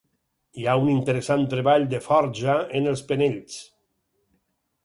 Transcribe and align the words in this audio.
Hi 0.59 0.63
ha 0.67 0.73
un 0.85 0.89
interessant 0.93 1.43
treball 1.51 1.85
de 1.93 2.01
forja 2.07 2.57
en 2.81 2.91
els 2.93 3.07
penells. 3.13 3.63